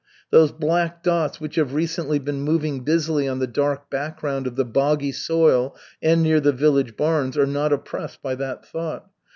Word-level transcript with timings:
Those 0.31 0.51
black 0.51 1.03
dots 1.03 1.39
which 1.39 1.57
have 1.57 1.75
recently 1.75 2.17
been 2.17 2.41
moving 2.41 2.79
busily 2.83 3.27
on 3.27 3.37
the 3.37 3.45
dark 3.45 3.91
background 3.91 4.47
of 4.47 4.55
the 4.55 4.65
boggy 4.65 5.11
soil 5.11 5.75
and 6.01 6.23
near 6.23 6.39
the 6.39 6.51
village 6.51 6.97
barns 6.97 7.37
are 7.37 7.45
not 7.45 7.71
oppressed 7.71 8.19
by 8.19 8.33
that 8.33 8.65
thought. 8.65 9.05